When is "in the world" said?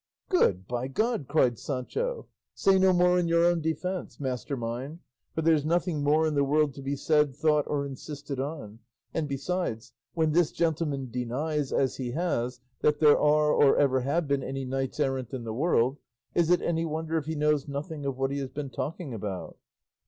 6.25-6.73, 15.35-15.99